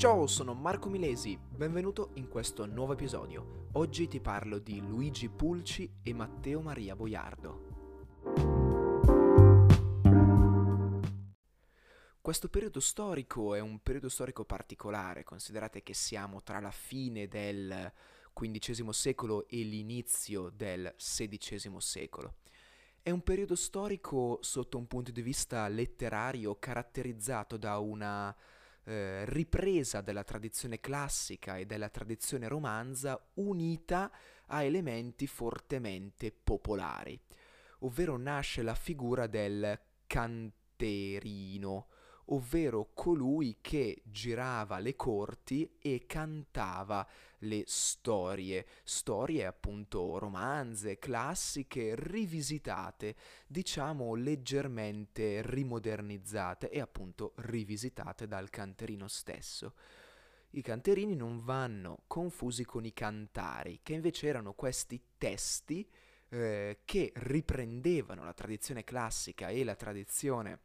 Ciao, 0.00 0.26
sono 0.26 0.54
Marco 0.54 0.88
Milesi, 0.88 1.38
benvenuto 1.38 2.12
in 2.14 2.26
questo 2.26 2.64
nuovo 2.64 2.94
episodio. 2.94 3.68
Oggi 3.72 4.08
ti 4.08 4.18
parlo 4.18 4.58
di 4.58 4.80
Luigi 4.80 5.28
Pulci 5.28 5.96
e 6.02 6.14
Matteo 6.14 6.62
Maria 6.62 6.96
Boiardo. 6.96 7.60
Questo 12.18 12.48
periodo 12.48 12.80
storico 12.80 13.54
è 13.54 13.60
un 13.60 13.82
periodo 13.82 14.08
storico 14.08 14.46
particolare, 14.46 15.22
considerate 15.22 15.82
che 15.82 15.92
siamo 15.92 16.42
tra 16.42 16.60
la 16.60 16.70
fine 16.70 17.28
del 17.28 17.92
XV 18.32 18.88
secolo 18.88 19.46
e 19.48 19.58
l'inizio 19.58 20.48
del 20.48 20.94
XVI 20.96 21.78
secolo. 21.78 22.36
È 23.02 23.10
un 23.10 23.20
periodo 23.20 23.54
storico 23.54 24.38
sotto 24.40 24.78
un 24.78 24.86
punto 24.86 25.10
di 25.10 25.20
vista 25.20 25.68
letterario 25.68 26.58
caratterizzato 26.58 27.58
da 27.58 27.76
una 27.76 28.34
eh, 28.84 29.24
ripresa 29.26 30.00
della 30.00 30.24
tradizione 30.24 30.80
classica 30.80 31.56
e 31.56 31.66
della 31.66 31.88
tradizione 31.88 32.48
romanza 32.48 33.20
unita 33.34 34.10
a 34.46 34.62
elementi 34.62 35.26
fortemente 35.26 36.32
popolari, 36.32 37.18
ovvero 37.80 38.16
nasce 38.16 38.62
la 38.62 38.74
figura 38.74 39.26
del 39.26 39.78
canterino, 40.06 41.86
ovvero 42.26 42.90
colui 42.94 43.58
che 43.60 44.02
girava 44.04 44.78
le 44.78 44.94
corti 44.94 45.76
e 45.80 46.04
cantava 46.06 47.06
le 47.40 47.64
storie, 47.66 48.66
storie 48.84 49.46
appunto 49.46 50.18
romanze, 50.18 50.98
classiche, 50.98 51.94
rivisitate, 51.96 53.16
diciamo 53.46 54.14
leggermente 54.14 55.42
rimodernizzate 55.42 56.70
e 56.70 56.80
appunto 56.80 57.32
rivisitate 57.36 58.26
dal 58.26 58.50
canterino 58.50 59.08
stesso. 59.08 59.74
I 60.50 60.62
canterini 60.62 61.14
non 61.14 61.38
vanno 61.38 62.02
confusi 62.06 62.64
con 62.64 62.84
i 62.84 62.92
cantari, 62.92 63.80
che 63.82 63.92
invece 63.92 64.26
erano 64.26 64.52
questi 64.52 65.00
testi 65.16 65.88
eh, 66.28 66.80
che 66.84 67.12
riprendevano 67.14 68.24
la 68.24 68.32
tradizione 68.32 68.82
classica 68.82 69.48
e 69.48 69.62
la 69.62 69.76
tradizione 69.76 70.58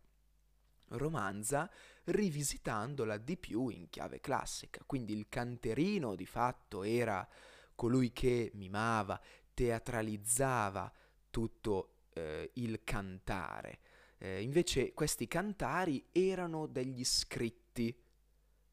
romanza 0.90 1.70
rivisitandola 2.06 3.18
di 3.18 3.38
più 3.38 3.70
in 3.70 3.90
chiave 3.90 4.20
classica. 4.20 4.82
Quindi 4.86 5.14
il 5.14 5.28
canterino 5.30 6.16
di 6.16 6.26
fatto 6.26 6.84
era 6.84 7.28
colui 7.76 8.12
che 8.12 8.52
mimava, 8.54 9.20
teatralizzava 9.54 10.92
tutto 11.30 11.96
eh, 12.14 12.52
il 12.54 12.82
cantare. 12.84 13.80
Eh, 14.18 14.42
invece 14.42 14.94
questi 14.94 15.28
cantari 15.28 16.08
erano 16.12 16.68
degli 16.68 17.04
scritti, 17.04 17.96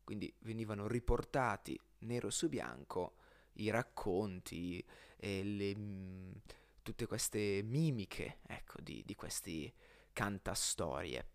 quindi 0.05 0.33
venivano 0.41 0.87
riportati 0.87 1.79
nero 2.01 2.31
su 2.31 2.49
bianco 2.49 3.17
i 3.55 3.71
racconti 3.71 4.85
e 5.17 5.43
le, 5.43 5.77
mh, 5.77 6.41
tutte 6.83 7.07
queste 7.07 7.63
mimiche 7.63 8.39
ecco, 8.47 8.81
di, 8.81 9.03
di 9.05 9.15
questi 9.15 9.73
cantastorie. 10.13 11.32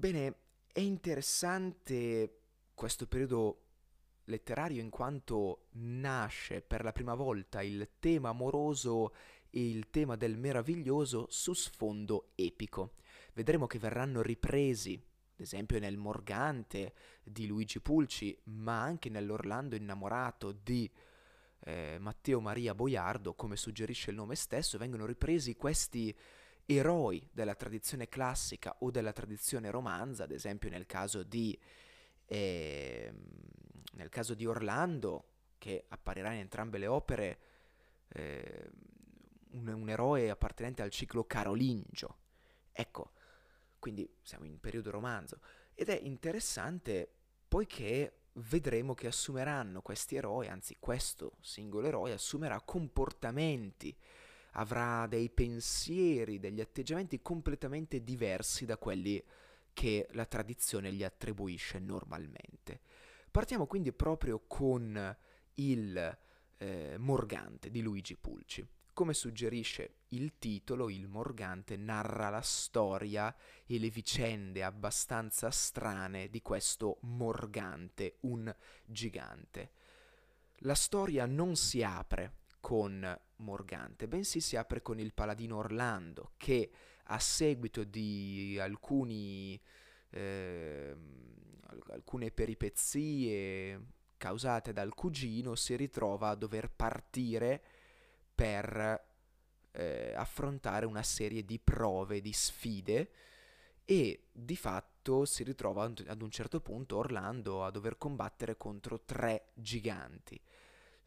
Bene, 0.00 0.34
è 0.72 0.80
interessante 0.80 2.38
questo 2.72 3.06
periodo 3.06 3.64
letterario 4.24 4.80
in 4.80 4.88
quanto 4.88 5.66
nasce 5.72 6.62
per 6.62 6.84
la 6.84 6.92
prima 6.92 7.12
volta 7.12 7.60
il 7.60 7.86
tema 7.98 8.30
amoroso 8.30 9.12
e 9.50 9.68
il 9.68 9.90
tema 9.90 10.16
del 10.16 10.38
meraviglioso 10.38 11.26
su 11.28 11.52
sfondo 11.52 12.30
epico. 12.34 12.94
Vedremo 13.34 13.66
che 13.66 13.78
verranno 13.78 14.22
ripresi, 14.22 14.94
ad 14.94 15.40
esempio 15.40 15.78
nel 15.78 15.98
Morgante 15.98 16.94
di 17.22 17.46
Luigi 17.46 17.80
Pulci, 17.80 18.34
ma 18.44 18.80
anche 18.80 19.10
nell'Orlando 19.10 19.76
innamorato 19.76 20.52
di 20.52 20.90
eh, 21.64 21.98
Matteo 22.00 22.40
Maria 22.40 22.74
Boiardo, 22.74 23.34
come 23.34 23.56
suggerisce 23.56 24.08
il 24.08 24.16
nome 24.16 24.34
stesso, 24.34 24.78
vengono 24.78 25.04
ripresi 25.04 25.56
questi 25.56 26.16
eroi 26.76 27.26
della 27.32 27.54
tradizione 27.54 28.08
classica 28.08 28.76
o 28.80 28.90
della 28.90 29.12
tradizione 29.12 29.70
romanza, 29.70 30.24
ad 30.24 30.30
esempio 30.30 30.70
nel 30.70 30.86
caso 30.86 31.22
di, 31.22 31.58
eh, 32.26 33.12
nel 33.92 34.08
caso 34.08 34.34
di 34.34 34.46
Orlando, 34.46 35.26
che 35.58 35.84
apparirà 35.88 36.32
in 36.32 36.40
entrambe 36.40 36.78
le 36.78 36.86
opere, 36.86 37.38
eh, 38.08 38.70
un, 39.52 39.68
un, 39.68 39.88
eroe 39.88 40.30
appartenente 40.30 40.82
al 40.82 40.90
ciclo 40.90 41.24
carolingio. 41.24 42.18
Ecco, 42.72 43.12
quindi 43.78 44.08
siamo 44.22 44.44
in 44.44 44.58
periodo 44.58 44.90
romanzo. 44.90 45.40
Ed 45.74 45.88
è 45.88 45.98
interessante 46.02 47.10
poiché 47.46 48.20
vedremo 48.34 48.94
che 48.94 49.08
assumeranno 49.08 49.82
questi 49.82 50.16
eroi, 50.16 50.48
anzi 50.48 50.76
questo 50.78 51.36
singolo 51.40 51.88
eroe 51.88 52.12
assumerà 52.12 52.60
comportamenti 52.60 53.96
avrà 54.52 55.06
dei 55.06 55.30
pensieri, 55.30 56.38
degli 56.38 56.60
atteggiamenti 56.60 57.20
completamente 57.20 58.02
diversi 58.02 58.64
da 58.64 58.76
quelli 58.76 59.22
che 59.72 60.08
la 60.12 60.26
tradizione 60.26 60.92
gli 60.92 61.04
attribuisce 61.04 61.78
normalmente. 61.78 62.80
Partiamo 63.30 63.66
quindi 63.66 63.92
proprio 63.92 64.42
con 64.46 65.16
il 65.54 66.18
eh, 66.58 66.96
Morgante 66.98 67.70
di 67.70 67.80
Luigi 67.80 68.16
Pulci. 68.16 68.66
Come 68.92 69.14
suggerisce 69.14 69.94
il 70.08 70.38
titolo, 70.38 70.90
il 70.90 71.06
Morgante 71.06 71.76
narra 71.76 72.28
la 72.28 72.42
storia 72.42 73.34
e 73.64 73.78
le 73.78 73.88
vicende 73.88 74.62
abbastanza 74.62 75.50
strane 75.50 76.28
di 76.28 76.42
questo 76.42 76.98
Morgante, 77.02 78.16
un 78.22 78.54
gigante. 78.84 79.70
La 80.64 80.74
storia 80.74 81.24
non 81.24 81.56
si 81.56 81.82
apre 81.82 82.40
con 82.60 83.18
Morgante, 83.40 84.08
bensì 84.08 84.40
si 84.40 84.56
apre 84.56 84.82
con 84.82 84.98
il 84.98 85.12
paladino 85.12 85.56
Orlando 85.56 86.32
che 86.36 86.70
a 87.04 87.18
seguito 87.18 87.84
di 87.84 88.58
alcuni, 88.60 89.60
eh, 90.10 90.96
alcune 91.88 92.30
peripezie 92.30 93.80
causate 94.16 94.72
dal 94.72 94.94
cugino 94.94 95.54
si 95.54 95.74
ritrova 95.76 96.28
a 96.28 96.34
dover 96.34 96.70
partire 96.70 97.62
per 98.34 99.08
eh, 99.72 100.12
affrontare 100.14 100.86
una 100.86 101.02
serie 101.02 101.44
di 101.44 101.58
prove, 101.58 102.20
di 102.20 102.32
sfide 102.32 103.10
e 103.84 104.26
di 104.30 104.56
fatto 104.56 105.24
si 105.24 105.42
ritrova 105.42 105.84
ad 105.84 106.22
un 106.22 106.30
certo 106.30 106.60
punto 106.60 106.98
Orlando 106.98 107.64
a 107.64 107.70
dover 107.70 107.96
combattere 107.98 108.56
contro 108.56 109.00
tre 109.00 109.50
giganti 109.54 110.40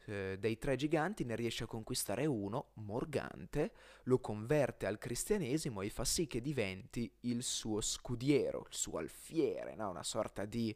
eh, 0.06 0.36
dei 0.38 0.58
tre 0.58 0.76
giganti 0.76 1.24
ne 1.24 1.36
riesce 1.36 1.64
a 1.64 1.68
conquistare 1.68 2.26
uno, 2.26 2.70
Morgante, 2.74 3.72
lo 4.04 4.18
converte 4.18 4.86
al 4.86 4.98
cristianesimo 4.98 5.80
e 5.82 5.90
fa 5.90 6.04
sì 6.04 6.26
che 6.26 6.40
diventi 6.40 7.10
il 7.20 7.42
suo 7.42 7.80
scudiero, 7.80 8.66
il 8.68 8.74
suo 8.74 8.98
alfiere, 8.98 9.74
no? 9.74 9.90
una 9.90 10.02
sorta 10.02 10.44
di 10.44 10.74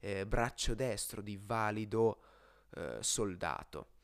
eh, 0.00 0.26
braccio 0.26 0.74
destro, 0.74 1.22
di 1.22 1.38
valido 1.42 2.20
eh, 2.74 2.98
soldato. 3.00 3.96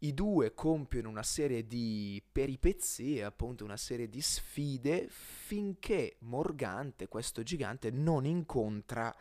I 0.00 0.14
due 0.14 0.54
compiono 0.54 1.08
una 1.08 1.24
serie 1.24 1.66
di 1.66 2.22
peripezie, 2.30 3.24
appunto 3.24 3.64
una 3.64 3.76
serie 3.76 4.08
di 4.08 4.20
sfide, 4.20 5.08
finché 5.08 6.16
Morgante, 6.20 7.08
questo 7.08 7.42
gigante, 7.42 7.90
non 7.90 8.24
incontra 8.24 9.14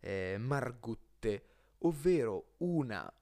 eh, 0.00 0.36
Margutte, 0.38 1.44
ovvero 1.80 2.54
una 2.58 3.12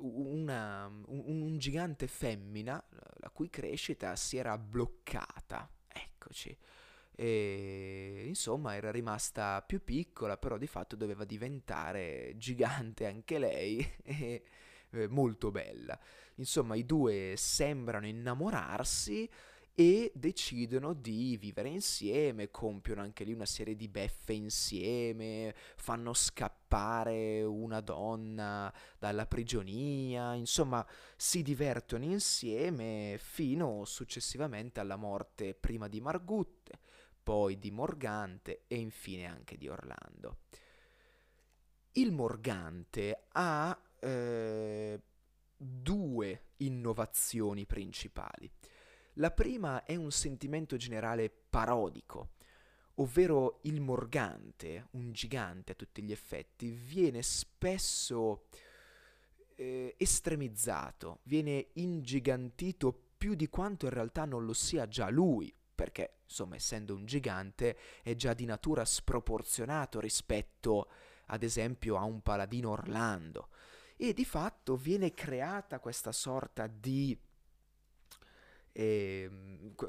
una, 0.00 0.86
un, 0.86 1.42
un, 1.42 1.58
gigante 1.58 2.06
femmina, 2.06 2.82
la 3.16 3.30
cui 3.30 3.50
crescita 3.50 4.14
si 4.16 4.36
era 4.36 4.56
bloccata. 4.58 5.68
Eccoci. 5.86 6.56
E, 7.14 8.24
insomma, 8.26 8.76
era 8.76 8.90
rimasta 8.90 9.62
più 9.62 9.82
piccola, 9.82 10.36
però 10.36 10.56
di 10.56 10.66
fatto 10.66 10.94
doveva 10.96 11.24
diventare 11.24 12.34
gigante 12.36 13.06
anche 13.06 13.38
lei 13.38 13.84
e 14.04 14.42
eh, 14.90 15.08
molto 15.08 15.50
bella. 15.50 15.98
Insomma, 16.36 16.76
i 16.76 16.86
due 16.86 17.34
sembrano 17.36 18.06
innamorarsi 18.06 19.28
e 19.80 20.10
decidono 20.12 20.92
di 20.92 21.36
vivere 21.36 21.68
insieme, 21.68 22.50
compiono 22.50 23.00
anche 23.00 23.22
lì 23.22 23.32
una 23.32 23.46
serie 23.46 23.76
di 23.76 23.86
beffe 23.86 24.32
insieme, 24.32 25.54
fanno 25.76 26.14
scappare 26.14 27.44
una 27.44 27.80
donna 27.80 28.74
dalla 28.98 29.24
prigionia, 29.26 30.34
insomma 30.34 30.84
si 31.16 31.42
divertono 31.44 32.02
insieme 32.02 33.20
fino 33.22 33.84
successivamente 33.84 34.80
alla 34.80 34.96
morte 34.96 35.54
prima 35.54 35.86
di 35.86 36.00
Margutte, 36.00 36.80
poi 37.22 37.56
di 37.56 37.70
Morgante 37.70 38.64
e 38.66 38.78
infine 38.78 39.26
anche 39.26 39.56
di 39.56 39.68
Orlando. 39.68 40.38
Il 41.92 42.10
Morgante 42.10 43.26
ha 43.28 43.80
eh, 44.00 45.00
due 45.56 46.42
innovazioni 46.56 47.64
principali. 47.64 48.50
La 49.18 49.32
prima 49.32 49.84
è 49.84 49.96
un 49.96 50.12
sentimento 50.12 50.76
generale 50.76 51.28
parodico, 51.28 52.34
ovvero 52.96 53.58
il 53.62 53.80
morgante, 53.80 54.86
un 54.92 55.10
gigante 55.10 55.72
a 55.72 55.74
tutti 55.74 56.02
gli 56.02 56.12
effetti, 56.12 56.70
viene 56.70 57.22
spesso 57.22 58.44
eh, 59.56 59.96
estremizzato, 59.98 61.18
viene 61.24 61.70
ingigantito 61.74 62.96
più 63.18 63.34
di 63.34 63.48
quanto 63.48 63.86
in 63.86 63.92
realtà 63.92 64.24
non 64.24 64.44
lo 64.44 64.52
sia 64.52 64.86
già 64.86 65.08
lui, 65.08 65.52
perché 65.74 66.18
insomma 66.22 66.54
essendo 66.54 66.94
un 66.94 67.04
gigante 67.04 67.76
è 68.04 68.14
già 68.14 68.34
di 68.34 68.44
natura 68.44 68.84
sproporzionato 68.84 69.98
rispetto 69.98 70.88
ad 71.26 71.42
esempio 71.42 71.96
a 71.96 72.04
un 72.04 72.20
paladino 72.20 72.70
Orlando. 72.70 73.48
E 73.96 74.12
di 74.12 74.24
fatto 74.24 74.76
viene 74.76 75.12
creata 75.12 75.80
questa 75.80 76.12
sorta 76.12 76.68
di 76.68 77.18
eh, 78.72 79.30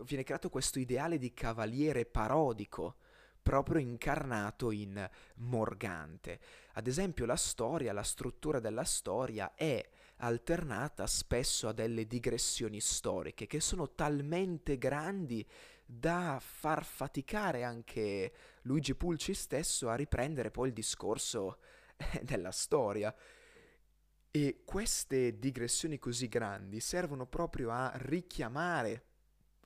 viene 0.03 0.23
creato 0.23 0.49
questo 0.49 0.79
ideale 0.79 1.17
di 1.17 1.33
cavaliere 1.33 2.05
parodico 2.05 2.95
proprio 3.41 3.79
incarnato 3.79 4.71
in 4.71 5.09
Morgante. 5.35 6.39
Ad 6.73 6.87
esempio 6.87 7.25
la 7.25 7.35
storia, 7.35 7.93
la 7.93 8.03
struttura 8.03 8.59
della 8.59 8.83
storia 8.83 9.53
è 9.55 9.83
alternata 10.17 11.07
spesso 11.07 11.67
a 11.67 11.73
delle 11.73 12.05
digressioni 12.05 12.79
storiche 12.79 13.47
che 13.47 13.59
sono 13.59 13.93
talmente 13.93 14.77
grandi 14.77 15.45
da 15.85 16.39
far 16.39 16.83
faticare 16.83 17.63
anche 17.63 18.31
Luigi 18.63 18.93
Pulci 18.93 19.33
stesso 19.33 19.89
a 19.89 19.95
riprendere 19.95 20.51
poi 20.51 20.67
il 20.67 20.73
discorso 20.73 21.57
della 22.21 22.51
storia. 22.51 23.13
E 24.31 24.61
queste 24.63 25.39
digressioni 25.39 25.97
così 25.97 26.27
grandi 26.27 26.79
servono 26.79 27.25
proprio 27.25 27.71
a 27.71 27.91
richiamare 27.95 29.03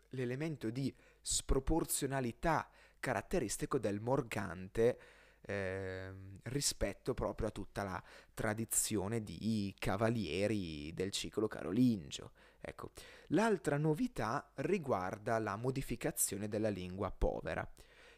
l'elemento 0.10 0.70
di 0.70 0.94
sproporzionalità 1.22 2.70
caratteristico 3.00 3.78
del 3.78 4.00
morgante 4.00 4.98
eh, 5.42 6.14
rispetto 6.44 7.14
proprio 7.14 7.50
a 7.50 7.52
tutta 7.52 7.84
la 7.84 8.02
tradizione 8.34 9.22
di 9.22 9.76
cavalieri 9.78 10.94
del 10.94 11.12
ciclo 11.12 11.50
carolingio. 11.50 12.32
Ecco. 12.62 12.92
L'altra 13.28 13.78
novità 13.78 14.50
riguarda 14.56 15.38
la 15.40 15.58
modificazione 15.58 16.48
della 16.48 16.70
lingua 16.70 17.12
povera, 17.12 17.70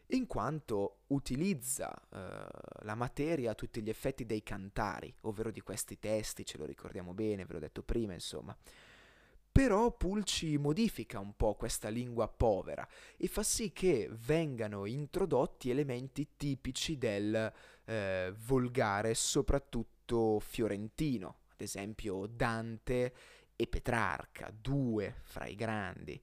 in 0.09 0.27
quanto 0.27 0.99
utilizza 1.07 1.93
eh, 1.93 2.47
la 2.83 2.95
materia 2.95 3.51
a 3.51 3.55
tutti 3.55 3.81
gli 3.81 3.89
effetti 3.89 4.25
dei 4.25 4.43
cantari, 4.43 5.13
ovvero 5.21 5.51
di 5.51 5.61
questi 5.61 5.97
testi, 5.97 6.45
ce 6.45 6.57
lo 6.57 6.65
ricordiamo 6.65 7.13
bene, 7.13 7.45
ve 7.45 7.53
l'ho 7.53 7.59
detto 7.59 7.81
prima, 7.81 8.13
insomma. 8.13 8.55
Però 9.51 9.95
Pulci 9.95 10.57
modifica 10.57 11.19
un 11.19 11.33
po' 11.35 11.55
questa 11.55 11.87
lingua 11.87 12.27
povera 12.27 12.85
e 13.15 13.27
fa 13.27 13.41
sì 13.41 13.71
che 13.71 14.09
vengano 14.11 14.85
introdotti 14.85 15.69
elementi 15.69 16.31
tipici 16.35 16.97
del 16.97 17.53
eh, 17.85 18.33
volgare, 18.45 19.13
soprattutto 19.13 20.39
fiorentino, 20.41 21.37
ad 21.53 21.61
esempio 21.61 22.27
Dante 22.27 23.13
e 23.55 23.67
Petrarca, 23.67 24.53
due 24.53 25.15
fra 25.21 25.45
i 25.45 25.55
grandi, 25.55 26.21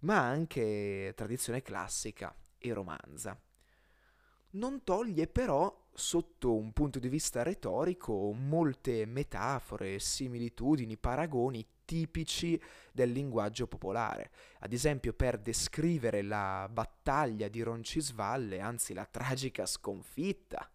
ma 0.00 0.20
anche 0.20 1.12
tradizione 1.16 1.62
classica 1.62 2.32
e 2.58 2.72
romanza. 2.72 3.40
Non 4.50 4.82
toglie 4.82 5.26
però, 5.26 5.86
sotto 5.92 6.56
un 6.56 6.72
punto 6.72 6.98
di 6.98 7.08
vista 7.08 7.42
retorico, 7.42 8.32
molte 8.32 9.04
metafore, 9.04 9.98
similitudini, 9.98 10.96
paragoni 10.96 11.66
tipici 11.84 12.60
del 12.92 13.10
linguaggio 13.10 13.66
popolare. 13.66 14.30
Ad 14.60 14.72
esempio, 14.72 15.12
per 15.12 15.38
descrivere 15.38 16.22
la 16.22 16.68
battaglia 16.70 17.48
di 17.48 17.62
Roncisvalle, 17.62 18.60
anzi 18.60 18.94
la 18.94 19.06
tragica 19.06 19.66
sconfitta 19.66 20.70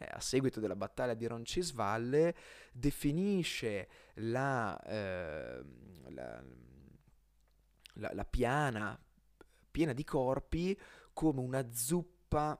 eh, 0.00 0.08
a 0.10 0.20
seguito 0.20 0.60
della 0.60 0.76
battaglia 0.76 1.14
di 1.14 1.26
Roncisvalle, 1.26 2.34
definisce 2.72 3.88
la, 4.14 4.78
eh, 4.82 5.62
la, 6.08 6.42
la, 7.94 8.10
la, 8.12 8.24
piana 8.24 8.98
piena 9.70 9.92
di 9.92 10.04
corpi 10.04 10.78
come 11.20 11.40
una 11.40 11.70
zuppa 11.70 12.58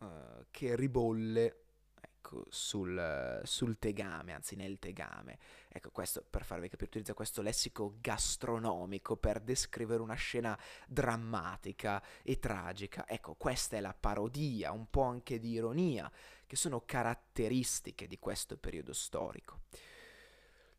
eh, 0.00 0.46
che 0.50 0.74
ribolle 0.74 1.66
ecco, 1.94 2.44
sul, 2.48 3.40
sul, 3.44 3.78
tegame, 3.78 4.32
anzi 4.32 4.56
nel 4.56 4.80
tegame. 4.80 5.38
Ecco, 5.68 5.90
questo 5.92 6.24
per 6.28 6.44
farvi 6.44 6.68
capire, 6.68 6.88
utilizza 6.88 7.14
questo 7.14 7.40
lessico 7.40 7.98
gastronomico 8.00 9.16
per 9.16 9.38
descrivere 9.38 10.02
una 10.02 10.16
scena 10.16 10.58
drammatica 10.88 12.02
e 12.24 12.40
tragica. 12.40 13.06
Ecco, 13.06 13.34
questa 13.34 13.76
è 13.76 13.80
la 13.80 13.94
parodia, 13.94 14.72
un 14.72 14.90
po' 14.90 15.02
anche 15.02 15.38
di 15.38 15.50
ironia, 15.50 16.10
che 16.48 16.56
sono 16.56 16.82
caratteristiche 16.84 18.08
di 18.08 18.18
questo 18.18 18.56
periodo 18.56 18.92
storico. 18.92 19.60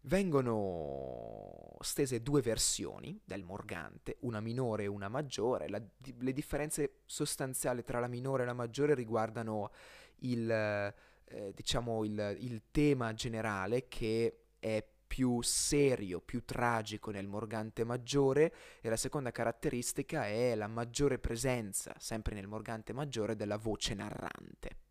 Vengono 0.08 1.78
stese 1.80 2.22
due 2.22 2.42
versioni 2.42 3.20
del 3.24 3.44
Morgante, 3.44 4.18
una 4.22 4.40
minore 4.40 4.84
e 4.84 4.88
una 4.88 5.08
maggiore. 5.08 5.68
La, 5.68 5.82
le 6.20 6.32
differenze 6.32 7.00
sostanziali 7.06 7.84
tra 7.84 8.00
la 8.00 8.08
minore 8.08 8.44
e 8.44 8.46
la 8.46 8.54
maggiore 8.54 8.94
riguardano 8.94 9.72
il, 10.20 10.50
eh, 10.50 11.54
diciamo 11.56 12.04
il, 12.04 12.38
il 12.40 12.64
tema 12.70 13.14
generale 13.14 13.88
che 13.88 14.42
è 14.60 14.88
più 15.08 15.42
serio, 15.42 16.22
più 16.22 16.46
tragico 16.46 17.10
nel 17.10 17.28
Morgante 17.28 17.84
maggiore 17.84 18.54
e 18.82 18.90
la 18.90 18.98
seconda 18.98 19.32
caratteristica 19.32 20.28
è 20.28 20.54
la 20.54 20.68
maggiore 20.68 21.18
presenza, 21.18 21.96
sempre 21.98 22.36
nel 22.36 22.48
Morgante 22.48 22.94
maggiore, 22.94 23.36
della 23.36 23.58
voce 23.58 23.96
narrante 23.96 24.84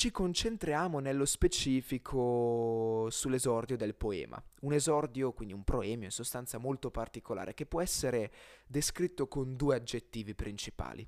ci 0.00 0.10
concentriamo 0.10 0.98
nello 0.98 1.26
specifico 1.26 3.06
sull'esordio 3.10 3.76
del 3.76 3.94
poema. 3.94 4.42
Un 4.62 4.72
esordio, 4.72 5.34
quindi 5.34 5.52
un 5.52 5.62
proemio 5.62 6.06
in 6.06 6.10
sostanza 6.10 6.56
molto 6.56 6.90
particolare, 6.90 7.52
che 7.52 7.66
può 7.66 7.82
essere 7.82 8.32
descritto 8.66 9.28
con 9.28 9.56
due 9.56 9.76
aggettivi 9.76 10.34
principali, 10.34 11.06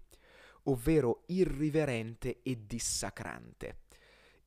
ovvero 0.65 1.23
irriverente 1.29 2.41
e 2.43 2.67
dissacrante. 2.67 3.79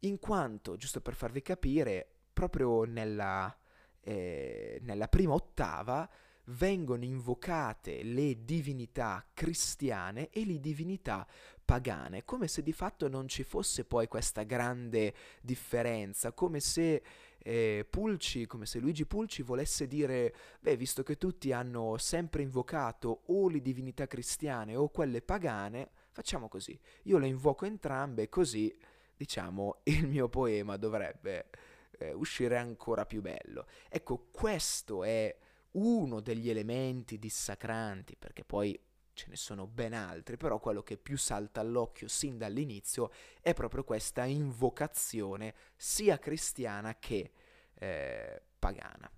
In 0.02 0.20
quanto, 0.20 0.76
giusto 0.76 1.02
per 1.02 1.16
farvi 1.16 1.42
capire, 1.42 2.08
proprio 2.32 2.84
nella, 2.84 3.52
eh, 4.00 4.78
nella 4.84 5.08
prima 5.08 5.34
ottava 5.34 6.08
vengono 6.50 7.04
invocate 7.04 8.04
le 8.04 8.44
divinità 8.46 9.26
cristiane 9.34 10.30
e 10.30 10.46
le 10.46 10.60
divinità 10.60 11.26
pagane, 11.66 12.24
come 12.24 12.48
se 12.48 12.62
di 12.62 12.72
fatto 12.72 13.10
non 13.10 13.28
ci 13.28 13.44
fosse 13.44 13.84
poi 13.84 14.08
questa 14.08 14.44
grande 14.44 15.14
differenza, 15.42 16.32
come 16.32 16.60
se 16.60 17.02
eh, 17.40 17.86
Pulci, 17.90 18.46
come 18.46 18.66
se 18.66 18.80
Luigi 18.80 19.06
Pulci 19.06 19.42
volesse 19.42 19.88
dire, 19.88 20.34
beh, 20.60 20.78
visto 20.78 21.04
che 21.04 21.18
tutti 21.18 21.52
hanno 21.52 21.98
sempre 21.98 22.44
invocato 22.44 23.24
o 23.26 23.50
le 23.50 23.62
divinità 23.62 24.08
cristiane 24.08 24.76
o 24.76 24.90
quelle 24.90 25.22
pagane, 25.22 25.90
facciamo 26.12 26.48
così, 26.48 26.80
io 27.04 27.18
le 27.18 27.28
invoco 27.28 27.66
entrambe, 27.66 28.30
così, 28.30 28.74
diciamo, 29.18 29.82
il 29.86 30.08
mio 30.08 30.30
poema 30.30 30.78
dovrebbe 30.78 31.50
eh, 31.98 32.14
uscire 32.14 32.58
ancora 32.58 33.06
più 33.06 33.22
bello. 33.22 33.68
Ecco, 33.90 34.28
questo 34.32 35.04
è 35.04 35.36
uno 35.72 36.22
degli 36.22 36.50
elementi 36.50 37.20
dissacranti, 37.20 38.16
perché 38.18 38.44
poi 38.44 38.80
ce 39.16 39.28
ne 39.30 39.38
sono 39.38 39.66
ben 39.66 39.94
altri, 39.94 40.38
però 40.38 40.60
quello 40.60 40.84
che 40.84 40.98
più 40.98 41.18
salta 41.18 41.62
all'occhio 41.62 42.08
sin 42.08 42.38
dall'inizio 42.38 43.12
è 43.42 43.54
proprio 43.54 43.84
questa 43.84 44.26
invocazione 44.26 45.56
sia 45.76 46.20
cristiana 46.20 47.00
che 47.00 47.32
eh, 47.74 48.42
pagana. 48.60 49.10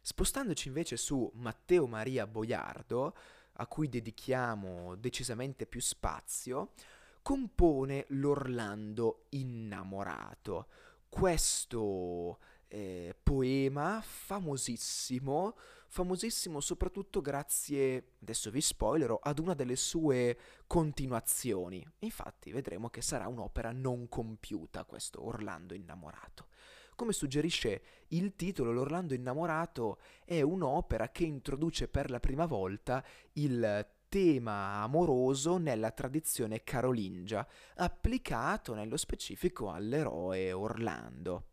Spostandoci 0.00 0.68
invece 0.68 0.96
su 0.96 1.30
Matteo 1.34 1.86
Maria 1.86 2.26
Boiardo, 2.26 3.14
a 3.52 3.66
cui 3.66 3.88
dedichiamo 3.88 4.96
decisamente 4.96 5.66
più 5.66 5.80
spazio, 5.80 6.72
compone 7.20 8.06
l'Orlando 8.08 9.26
innamorato. 9.30 10.68
Questo 11.10 12.38
eh, 12.68 13.14
poema 13.22 14.00
famosissimo, 14.00 15.56
famosissimo 15.90 16.60
soprattutto 16.60 17.20
grazie, 17.20 18.12
adesso 18.22 18.50
vi 18.50 18.60
spoilerò, 18.60 19.18
ad 19.20 19.40
una 19.40 19.54
delle 19.54 19.76
sue 19.76 20.38
continuazioni. 20.66 21.86
Infatti 21.98 22.52
vedremo 22.52 22.88
che 22.88 23.02
sarà 23.02 23.26
un'opera 23.26 23.72
non 23.72 24.08
compiuta 24.08 24.84
questo 24.84 25.24
Orlando 25.24 25.74
innamorato. 25.74 26.46
Come 26.94 27.12
suggerisce 27.12 27.82
il 28.08 28.36
titolo, 28.36 28.72
l'Orlando 28.72 29.14
innamorato 29.14 29.98
è 30.24 30.40
un'opera 30.42 31.10
che 31.10 31.24
introduce 31.24 31.88
per 31.88 32.10
la 32.10 32.20
prima 32.20 32.46
volta 32.46 33.04
il 33.32 33.86
tema 34.08 34.82
amoroso 34.82 35.56
nella 35.56 35.90
tradizione 35.90 36.62
carolingia, 36.62 37.46
applicato 37.76 38.74
nello 38.74 38.96
specifico 38.96 39.70
all'eroe 39.70 40.52
Orlando 40.52 41.46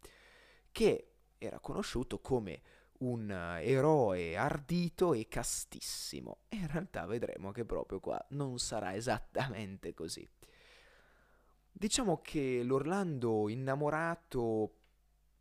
che 0.71 1.13
era 1.39 1.59
conosciuto 1.59 2.19
come 2.19 2.61
un 2.99 3.31
eroe 3.31 4.35
ardito 4.35 5.13
e 5.13 5.27
castissimo. 5.27 6.39
E 6.49 6.57
in 6.57 6.67
realtà 6.67 7.05
vedremo 7.05 7.51
che 7.51 7.65
proprio 7.65 7.99
qua 7.99 8.23
non 8.29 8.59
sarà 8.59 8.95
esattamente 8.95 9.93
così. 9.93 10.27
Diciamo 11.71 12.21
che 12.21 12.63
l'Orlando 12.63 13.49
innamorato 13.49 14.77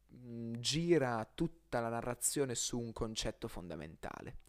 mh, 0.09 0.59
gira 0.59 1.29
tutta 1.35 1.81
la 1.81 1.89
narrazione 1.89 2.55
su 2.55 2.79
un 2.79 2.93
concetto 2.93 3.49
fondamentale, 3.49 4.41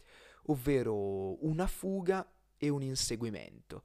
ovvero 0.48 1.46
una 1.46 1.68
fuga 1.68 2.30
e 2.58 2.70
un 2.70 2.82
inseguimento, 2.82 3.84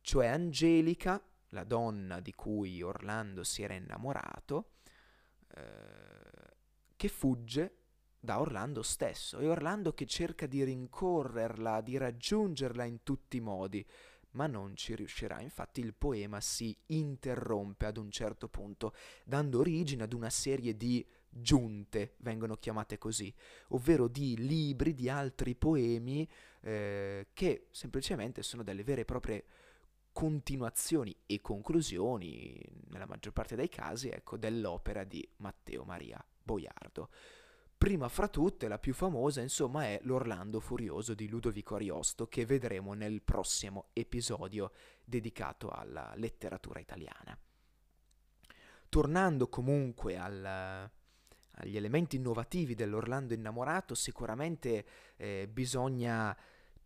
cioè 0.00 0.28
Angelica, 0.28 1.20
la 1.48 1.64
donna 1.64 2.20
di 2.20 2.32
cui 2.34 2.82
Orlando 2.82 3.42
si 3.42 3.62
era 3.62 3.74
innamorato, 3.74 4.74
eh, 5.56 6.54
che 6.94 7.08
fugge 7.08 7.79
da 8.20 8.38
Orlando 8.38 8.82
stesso 8.82 9.38
e 9.38 9.48
Orlando 9.48 9.94
che 9.94 10.04
cerca 10.04 10.46
di 10.46 10.62
rincorrerla, 10.62 11.80
di 11.80 11.96
raggiungerla 11.96 12.84
in 12.84 13.02
tutti 13.02 13.38
i 13.38 13.40
modi, 13.40 13.84
ma 14.32 14.46
non 14.46 14.76
ci 14.76 14.94
riuscirà. 14.94 15.40
Infatti 15.40 15.80
il 15.80 15.94
poema 15.94 16.40
si 16.40 16.76
interrompe 16.86 17.86
ad 17.86 17.96
un 17.96 18.10
certo 18.10 18.48
punto, 18.48 18.94
dando 19.24 19.58
origine 19.58 20.02
ad 20.02 20.12
una 20.12 20.30
serie 20.30 20.76
di 20.76 21.04
giunte, 21.28 22.14
vengono 22.18 22.56
chiamate 22.56 22.98
così, 22.98 23.32
ovvero 23.68 24.06
di 24.08 24.36
libri 24.36 24.94
di 24.94 25.08
altri 25.08 25.54
poemi 25.54 26.28
eh, 26.60 27.28
che 27.32 27.68
semplicemente 27.70 28.42
sono 28.42 28.62
delle 28.62 28.84
vere 28.84 29.02
e 29.02 29.06
proprie 29.06 29.44
continuazioni 30.12 31.16
e 31.24 31.40
conclusioni, 31.40 32.60
nella 32.88 33.06
maggior 33.06 33.32
parte 33.32 33.56
dei 33.56 33.68
casi, 33.68 34.08
ecco, 34.08 34.36
dell'opera 34.36 35.04
di 35.04 35.26
Matteo 35.36 35.84
Maria 35.84 36.22
Boiardo. 36.42 37.08
Prima 37.80 38.10
fra 38.10 38.28
tutte, 38.28 38.68
la 38.68 38.78
più 38.78 38.92
famosa, 38.92 39.40
insomma, 39.40 39.84
è 39.84 39.98
L'Orlando 40.02 40.60
Furioso 40.60 41.14
di 41.14 41.26
Ludovico 41.28 41.76
Ariosto, 41.76 42.26
che 42.26 42.44
vedremo 42.44 42.92
nel 42.92 43.22
prossimo 43.22 43.86
episodio 43.94 44.72
dedicato 45.02 45.70
alla 45.70 46.12
letteratura 46.16 46.78
italiana. 46.78 47.34
Tornando 48.86 49.48
comunque 49.48 50.18
al, 50.18 50.44
agli 50.44 51.76
elementi 51.78 52.16
innovativi 52.16 52.74
dell'Orlando 52.74 53.32
innamorato, 53.32 53.94
sicuramente 53.94 54.84
eh, 55.16 55.48
bisogna 55.50 56.36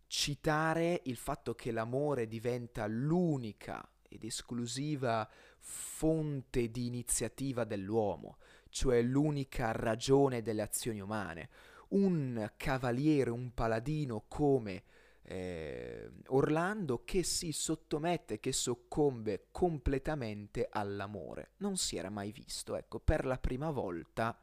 citare 0.07 1.01
il 1.07 1.17
fatto 1.17 1.55
che 1.55 1.71
l'amore 1.71 2.25
diventa 2.25 2.87
l'unica 2.87 3.85
ed 4.01 4.23
esclusiva 4.23 5.29
fonte 5.59 6.71
di 6.71 6.85
iniziativa 6.85 7.65
dell'uomo 7.65 8.37
cioè 8.75 9.01
l'unica 9.01 9.71
ragione 9.71 10.41
delle 10.41 10.61
azioni 10.61 10.99
umane. 10.99 11.49
Un 11.91 12.51
cavaliere, 12.57 13.29
un 13.29 13.53
paladino 13.53 14.25
come 14.27 14.83
eh, 15.21 16.11
Orlando 16.27 17.05
che 17.05 17.23
si 17.23 17.53
sottomette, 17.53 18.41
che 18.41 18.51
soccombe 18.51 19.47
completamente 19.51 20.67
all'amore. 20.69 21.51
Non 21.59 21.77
si 21.77 21.95
era 21.95 22.09
mai 22.09 22.33
visto, 22.33 22.75
ecco, 22.75 22.99
per 22.99 23.25
la 23.25 23.37
prima 23.37 23.71
volta 23.71 24.37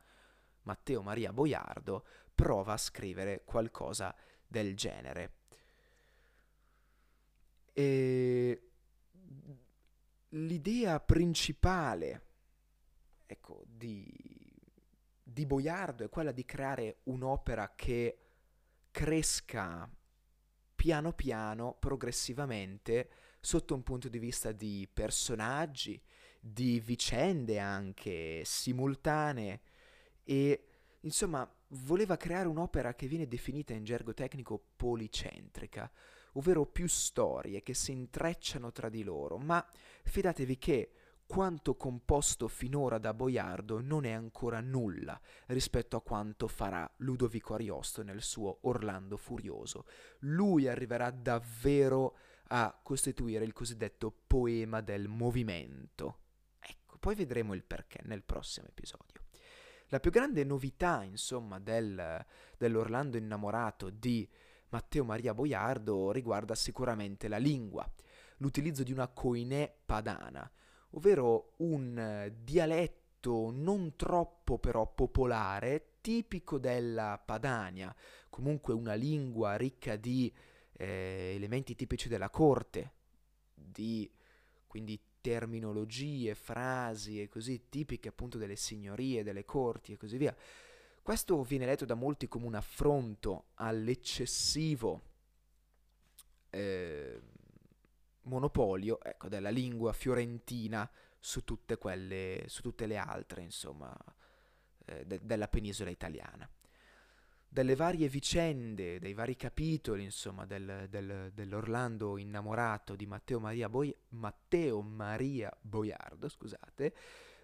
Matteo 0.62 1.02
Maria 1.02 1.30
Boiardo 1.30 2.06
prova 2.34 2.72
a 2.72 2.78
scrivere 2.78 3.42
qualcosa 3.44 4.16
del 4.48 4.74
genere. 4.74 5.32
E 7.74 8.62
l'idea 10.30 11.00
principale 11.00 12.30
ecco, 13.32 13.64
di, 13.66 14.06
di 15.32 15.46
Boiardo 15.46 16.04
è 16.04 16.08
quella 16.08 16.32
di 16.32 16.44
creare 16.44 16.98
un'opera 17.04 17.72
che 17.74 18.18
cresca 18.90 19.90
piano 20.74 21.12
piano, 21.12 21.76
progressivamente, 21.78 23.08
sotto 23.40 23.74
un 23.74 23.82
punto 23.82 24.08
di 24.08 24.18
vista 24.18 24.52
di 24.52 24.88
personaggi, 24.92 26.00
di 26.38 26.80
vicende 26.80 27.58
anche 27.58 28.42
simultanee 28.44 29.60
e 30.24 30.66
insomma 31.00 31.48
voleva 31.68 32.16
creare 32.16 32.48
un'opera 32.48 32.94
che 32.94 33.06
viene 33.06 33.26
definita 33.26 33.72
in 33.72 33.84
gergo 33.84 34.12
tecnico 34.12 34.62
policentrica, 34.76 35.90
ovvero 36.34 36.66
più 36.66 36.86
storie 36.86 37.62
che 37.62 37.74
si 37.74 37.92
intrecciano 37.92 38.70
tra 38.72 38.88
di 38.88 39.02
loro, 39.02 39.38
ma 39.38 39.66
fidatevi 40.04 40.58
che 40.58 40.92
quanto 41.32 41.76
composto 41.76 42.46
finora 42.46 42.98
da 42.98 43.14
Boiardo 43.14 43.80
non 43.80 44.04
è 44.04 44.10
ancora 44.10 44.60
nulla 44.60 45.18
rispetto 45.46 45.96
a 45.96 46.02
quanto 46.02 46.46
farà 46.46 46.86
Ludovico 46.98 47.54
Ariosto 47.54 48.02
nel 48.02 48.20
suo 48.20 48.58
Orlando 48.68 49.16
Furioso. 49.16 49.86
Lui 50.18 50.68
arriverà 50.68 51.10
davvero 51.10 52.16
a 52.48 52.78
costituire 52.82 53.46
il 53.46 53.54
cosiddetto 53.54 54.14
poema 54.26 54.82
del 54.82 55.08
movimento. 55.08 56.18
Ecco, 56.60 56.98
poi 56.98 57.14
vedremo 57.14 57.54
il 57.54 57.64
perché 57.64 58.00
nel 58.04 58.24
prossimo 58.24 58.66
episodio. 58.68 59.22
La 59.86 60.00
più 60.00 60.10
grande 60.10 60.44
novità, 60.44 61.02
insomma, 61.02 61.58
del, 61.58 62.22
dell'Orlando 62.58 63.16
innamorato 63.16 63.88
di 63.88 64.28
Matteo 64.68 65.02
Maria 65.02 65.32
Boiardo 65.32 66.12
riguarda 66.12 66.54
sicuramente 66.54 67.26
la 67.26 67.38
lingua, 67.38 67.90
l'utilizzo 68.36 68.82
di 68.82 68.92
una 68.92 69.08
coinè 69.08 69.74
padana, 69.86 70.52
ovvero 70.92 71.52
un 71.58 71.98
eh, 71.98 72.34
dialetto 72.42 73.50
non 73.52 73.94
troppo 73.96 74.58
però 74.58 74.92
popolare, 74.92 75.98
tipico 76.00 76.58
della 76.58 77.22
Padania, 77.24 77.94
comunque 78.28 78.74
una 78.74 78.94
lingua 78.94 79.56
ricca 79.56 79.96
di 79.96 80.32
eh, 80.72 81.32
elementi 81.36 81.76
tipici 81.76 82.08
della 82.08 82.30
corte, 82.30 82.92
di 83.54 84.10
quindi 84.66 85.00
terminologie, 85.20 86.34
frasi 86.34 87.22
e 87.22 87.28
così 87.28 87.68
tipiche 87.68 88.08
appunto 88.08 88.38
delle 88.38 88.56
signorie, 88.56 89.22
delle 89.22 89.44
corti 89.44 89.92
e 89.92 89.96
così 89.96 90.16
via. 90.16 90.34
Questo 91.00 91.42
viene 91.42 91.66
letto 91.66 91.84
da 91.84 91.94
molti 91.94 92.28
come 92.28 92.46
un 92.46 92.54
affronto 92.54 93.46
all'eccessivo 93.54 95.00
eh, 96.50 97.20
monopolio 98.24 99.00
ecco, 99.02 99.28
della 99.28 99.50
lingua 99.50 99.92
fiorentina 99.92 100.88
su 101.18 101.44
tutte, 101.44 101.78
quelle, 101.78 102.44
su 102.48 102.62
tutte 102.62 102.86
le 102.86 102.96
altre, 102.96 103.42
insomma, 103.42 103.96
eh, 104.86 105.04
de- 105.06 105.20
della 105.22 105.48
penisola 105.48 105.90
italiana. 105.90 106.48
Delle 107.48 107.76
varie 107.76 108.08
vicende, 108.08 108.98
dei 108.98 109.12
vari 109.12 109.36
capitoli, 109.36 110.02
insomma, 110.02 110.46
del, 110.46 110.86
del, 110.88 111.30
dell'Orlando 111.34 112.16
innamorato 112.16 112.96
di 112.96 113.06
Matteo 113.06 113.38
Maria, 113.40 113.68
Boi- 113.68 113.94
Matteo 114.10 114.80
Maria 114.80 115.54
Boiardo, 115.60 116.28
scusate, 116.28 116.94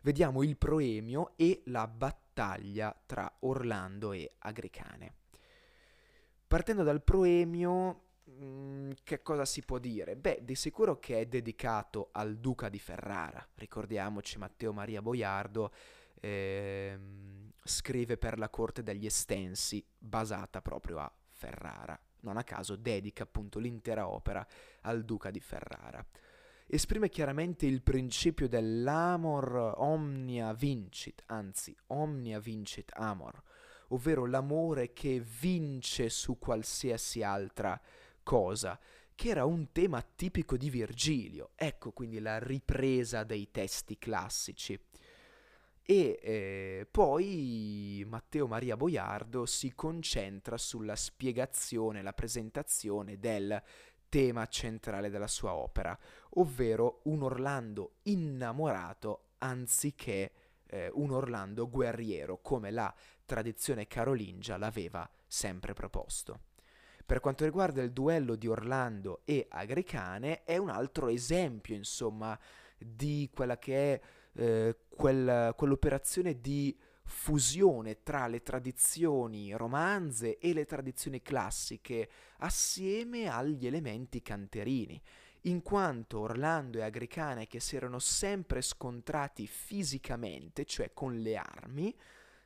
vediamo 0.02 0.42
il 0.42 0.56
proemio 0.56 1.34
e 1.36 1.62
la 1.66 1.86
battaglia 1.86 2.98
tra 3.04 3.30
Orlando 3.40 4.12
e 4.12 4.36
Agricane. 4.38 5.14
Partendo 6.46 6.82
dal 6.82 7.02
proemio, 7.02 8.07
Mm, 8.30 8.90
che 9.04 9.22
cosa 9.22 9.44
si 9.44 9.62
può 9.62 9.78
dire? 9.78 10.16
Beh, 10.16 10.40
di 10.42 10.54
sicuro 10.54 10.98
che 10.98 11.20
è 11.20 11.26
dedicato 11.26 12.10
al 12.12 12.36
duca 12.36 12.68
di 12.68 12.78
Ferrara. 12.78 13.46
Ricordiamoci, 13.54 14.38
Matteo 14.38 14.72
Maria 14.72 15.00
Boiardo 15.00 15.72
ehm, 16.20 17.50
scrive 17.62 18.18
per 18.18 18.38
la 18.38 18.50
corte 18.50 18.82
degli 18.82 19.06
Estensi, 19.06 19.84
basata 19.98 20.60
proprio 20.60 20.98
a 20.98 21.12
Ferrara. 21.28 21.98
Non 22.20 22.36
a 22.36 22.44
caso 22.44 22.76
dedica 22.76 23.22
appunto 23.22 23.58
l'intera 23.58 24.08
opera 24.08 24.46
al 24.82 25.04
duca 25.04 25.30
di 25.30 25.40
Ferrara. 25.40 26.04
Esprime 26.66 27.08
chiaramente 27.08 27.64
il 27.64 27.80
principio 27.80 28.46
dell'amor 28.46 29.74
omnia 29.78 30.52
vincit, 30.52 31.22
anzi 31.26 31.74
omnia 31.86 32.38
vincit 32.40 32.90
amor, 32.94 33.42
ovvero 33.88 34.26
l'amore 34.26 34.92
che 34.92 35.18
vince 35.20 36.10
su 36.10 36.38
qualsiasi 36.38 37.22
altra 37.22 37.80
cosa, 38.28 38.78
che 39.14 39.30
era 39.30 39.46
un 39.46 39.72
tema 39.72 40.02
tipico 40.02 40.58
di 40.58 40.68
Virgilio. 40.68 41.52
Ecco 41.54 41.92
quindi 41.92 42.20
la 42.20 42.38
ripresa 42.38 43.24
dei 43.24 43.50
testi 43.50 43.96
classici. 43.96 44.78
E 45.82 46.18
eh, 46.22 46.86
poi 46.90 48.04
Matteo 48.06 48.46
Maria 48.46 48.76
Boiardo 48.76 49.46
si 49.46 49.74
concentra 49.74 50.58
sulla 50.58 50.94
spiegazione, 50.94 52.02
la 52.02 52.12
presentazione 52.12 53.18
del 53.18 53.62
tema 54.10 54.44
centrale 54.44 55.08
della 55.08 55.26
sua 55.26 55.54
opera, 55.54 55.98
ovvero 56.34 57.00
un 57.04 57.22
Orlando 57.22 57.92
innamorato 58.02 59.28
anziché 59.38 60.32
eh, 60.66 60.90
un 60.92 61.12
Orlando 61.12 61.70
guerriero, 61.70 62.42
come 62.42 62.70
la 62.70 62.94
tradizione 63.24 63.86
carolingia 63.86 64.58
l'aveva 64.58 65.10
sempre 65.26 65.72
proposto. 65.72 66.47
Per 67.08 67.20
quanto 67.20 67.44
riguarda 67.44 67.80
il 67.80 67.90
duello 67.90 68.34
di 68.34 68.48
Orlando 68.48 69.22
e 69.24 69.46
Agricane, 69.48 70.44
è 70.44 70.58
un 70.58 70.68
altro 70.68 71.08
esempio, 71.08 71.74
insomma, 71.74 72.38
di 72.76 73.30
quella 73.32 73.56
che 73.56 73.94
è 73.94 74.00
eh, 74.34 74.76
quel, 74.90 75.54
quell'operazione 75.56 76.38
di 76.38 76.78
fusione 77.04 78.02
tra 78.02 78.26
le 78.26 78.42
tradizioni 78.42 79.56
romanze 79.56 80.36
e 80.36 80.52
le 80.52 80.66
tradizioni 80.66 81.22
classiche 81.22 82.10
assieme 82.40 83.26
agli 83.26 83.66
elementi 83.66 84.20
canterini, 84.20 85.00
in 85.44 85.62
quanto 85.62 86.18
Orlando 86.20 86.76
e 86.76 86.82
Agricane 86.82 87.46
che 87.46 87.58
si 87.58 87.74
erano 87.74 88.00
sempre 88.00 88.60
scontrati 88.60 89.46
fisicamente, 89.46 90.66
cioè 90.66 90.92
con 90.92 91.16
le 91.16 91.36
armi, 91.38 91.96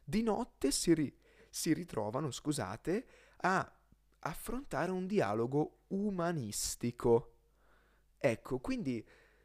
di 0.05 0.23
notte 0.23 0.71
si, 0.71 0.95
ri- 0.95 1.19
si 1.51 1.75
ritrovano, 1.75 2.31
scusate, 2.31 3.07
a 3.39 3.77
affrontare 4.25 4.91
un 4.91 5.07
dialogo 5.07 5.85
umanistico. 5.89 7.35
Ecco, 8.19 8.59
quindi 8.61 9.05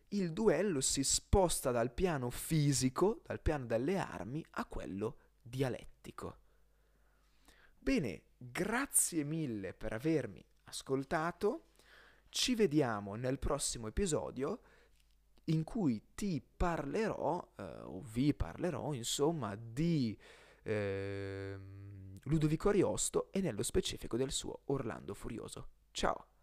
il 0.10 0.32
duello 0.32 0.82
si 0.82 1.04
sposta 1.04 1.72
dal 1.72 1.92
piano 1.92 2.30
fisico, 2.30 3.22
dal 3.26 3.42
piano 3.42 3.66
delle 3.66 3.98
armi, 3.98 4.46
a 4.52 4.66
quello 4.66 5.18
dialettico. 5.42 6.38
Bene, 7.78 8.24
grazie 8.38 9.24
mille 9.24 9.74
per 9.74 9.94
avermi 9.94 10.44
ascoltato. 10.66 11.64
Ci 12.30 12.56
vediamo 12.56 13.16
nel 13.16 13.40
prossimo 13.40 13.88
episodio 13.88 14.62
in 15.46 15.64
cui 15.64 16.10
ti 16.14 16.42
parlerò, 16.42 17.54
eh, 17.56 17.64
o 17.64 18.02
vi 18.02 18.34
parlerò, 18.34 18.94
insomma, 18.94 19.56
di 19.56 20.18
eh, 20.64 21.58
Ludovico 22.28 22.70
Ariosto 22.70 23.30
e 23.32 23.40
nello 23.40 23.64
specifico 23.64 24.18
del 24.18 24.32
suo 24.32 24.62
Orlando 24.66 25.14
Furioso. 25.14 25.70
Ciao! 25.92 26.37